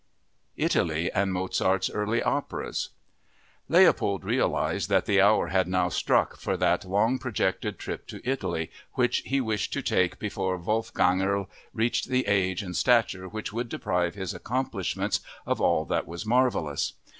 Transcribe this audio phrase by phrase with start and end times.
[0.57, 2.89] Italy and Mozart's Early Operas
[3.69, 8.71] Leopold realized that the hour had now struck for that long projected trip to Italy
[8.93, 14.15] which he wished to take "before Wolfgangerl reached the age and stature which would deprive
[14.15, 16.93] his accomplishments of all that was marvelous."